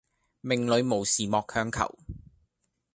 [0.41, 1.95] 命裡無時莫強求